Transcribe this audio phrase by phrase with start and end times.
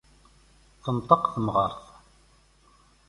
[0.83, 1.83] Tenṭeq temɣart.